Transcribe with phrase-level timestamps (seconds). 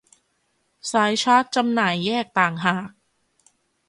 [0.91, 2.89] สายชาร์จจำหน่ายแยกต่างหาก